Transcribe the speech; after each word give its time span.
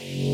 you 0.00 0.31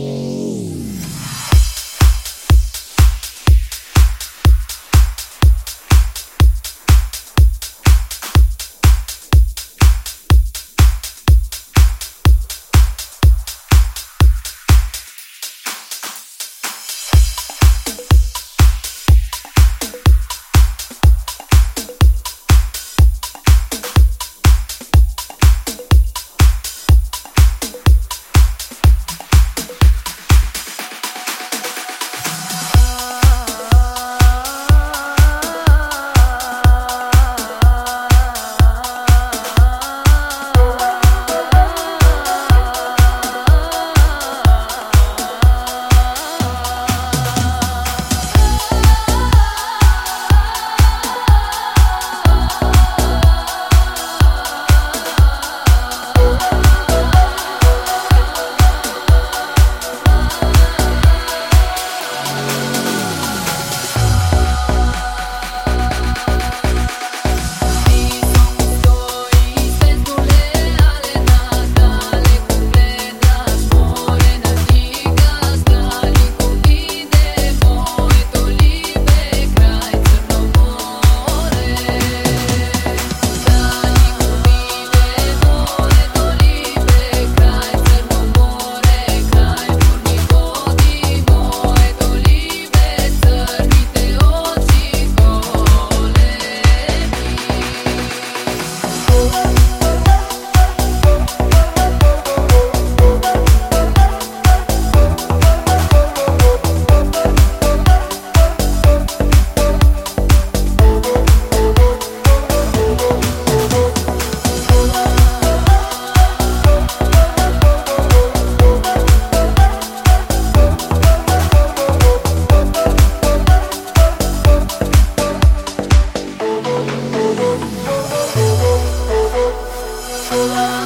Oh, 130.41 130.79